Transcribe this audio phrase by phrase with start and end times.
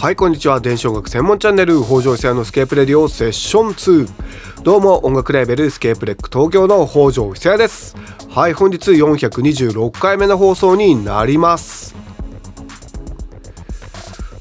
[0.00, 0.60] はいこんにちは。
[0.60, 7.96] 電子音楽専門チャンネル北条久也のスケープレディオセッション2どうも音楽レーベルスケープレック東京の北条久也です。
[8.30, 11.96] はい本日426回目の放送になります。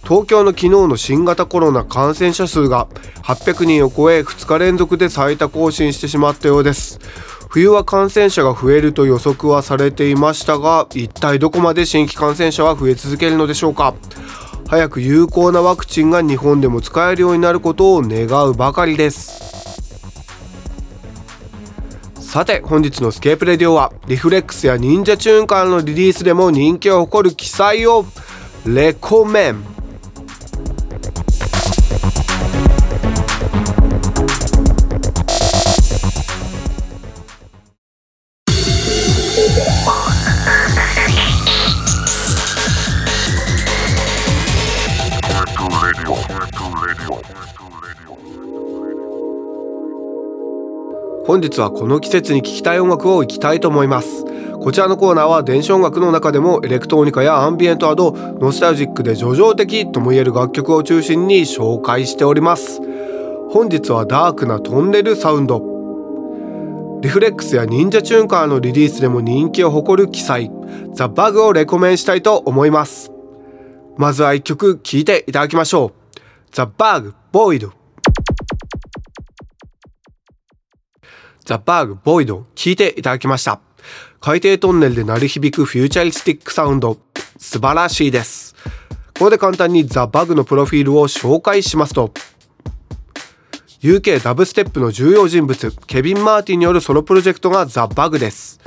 [0.04, 2.88] 東京の昨日の新型コロナ感染者数が
[3.24, 7.00] 800人を超え2日連続で最多更新してしまったようです。
[7.50, 13.95] 冬は感染者が増えると予測はされていましたが一体どこまで新規感染者は増え続けるのでしょうか。
[14.70, 19.48] 早く有効なワクチンが日本でも使えるようになることを願うばかりです。
[22.20, 28.05] さて本日のスケープレディオはリフレックスや忍者チューンからのリリースでも人気を誇る記載を
[28.66, 29.77] レコメン。
[51.28, 54.23] 本日はこの季節に聴きたい音楽をいきたいと思います。
[54.61, 62.80] こちらのコーナーは電子音楽の中でもエレクトロニカやアンビエントなどノスタルジックで叙情的ともいえる楽曲を中心に紹介しております。
[63.50, 65.59] 本日はダークなトンネルサウンド。
[67.02, 70.50] リフレックスや忍者チューンカーのリリースでも人気を誇る記載
[70.94, 73.11] ザ・バグをレコメンしたいと思います。
[73.98, 76.20] まずは一曲聴いていただきましょう。
[76.53, 77.77] ザ・バグ・ボイド
[81.48, 83.62] ザ・バグ・ボイド聞いていただきました。
[84.20, 86.98] 海底トンネルで鳴り響くフューチャリスティックサウンド、
[87.38, 88.54] 素晴らしいです。
[89.17, 92.12] ここで簡単にザ・バグのプロフィールを紹介しますと、
[93.81, 98.59] UK ダブステップの重要人物、ケビン・マーティンによるソロプロジェクトがザ・バグです。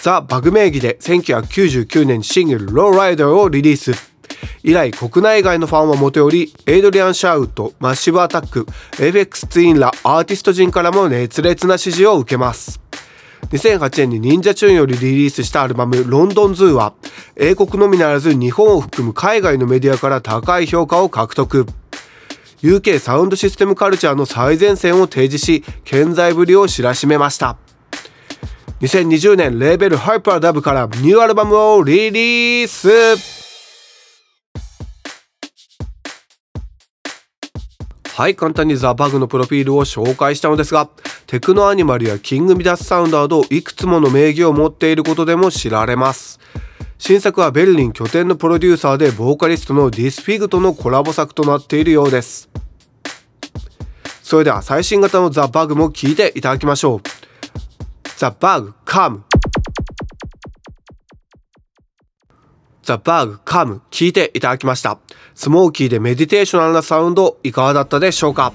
[0.00, 4.13] ザ・バグ名義で1999年シングルローライダーをリリース。
[4.62, 8.66] 以来国内外のファンはもとよりエイドリアン・シャウトマッシブ・アタック
[8.98, 12.80] FX ツインらアーティスト陣からも熱烈な支持を受けます。
[13.50, 16.94] 2008年にニンジャ・チューンよりリリースしたアルバム「ロンドンズー」は
[17.36, 21.66] 英国のみならず日本を含む海外のメディアから高い評価を獲得。
[22.62, 27.56] UK サウンドシステムカルチャーの最前線を提示し健在ぶりを知らしめました。
[28.80, 33.43] 2020年レーベルハイパーダブからニューアルバムをリリース。
[38.16, 40.88] はい簡単にザ・バグのプロフィールを紹介したのですが
[41.26, 46.38] テクノアニマルやキング・ミダス・サウンドなどいくつもの名義を持っていることでも知られます。
[46.96, 52.48] 新作はベルリン拠点のプロデューサーでボーカリストのディスフィグとのコラボ作となっているようです。
[54.22, 57.00] それでは最新型のザ・バグも聞いていただきましょう。
[58.16, 59.24] ザ・バグカム。
[62.84, 64.98] ザ・バグカム聞いていただきました。
[65.34, 68.52] スモーキーでメディテーショナルなサウンドいかがだったでしょうか？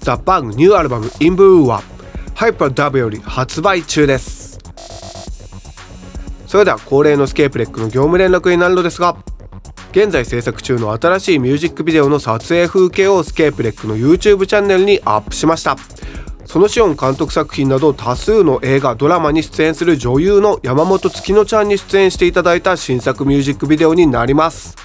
[0.00, 1.82] ザ・バーグニューアルバムインブーは
[2.34, 4.58] ハイパーダブより発売中です。
[6.46, 9.16] それでは恒例のスケープレックの業務連絡になるのですが
[9.90, 15.76] 現在制作中の新しいミュージックビデオの撮影風景をスケープレックの YouTube チャンネルにアップしました。
[16.46, 24.76] そのシオン監督作品など多数の映画ドラマに出演する女優の山本月乃ちゃんに出演していただいた新作ミュージックビデオになります。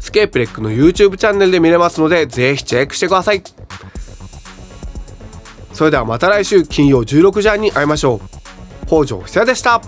[0.00, 3.42] スケープレックの YouTube チャンネルで見れますのでぜひチェックしてください。
[5.72, 8.86] それではまた来週金曜16時半に会いましょう。
[8.86, 9.80] 北条久也でした。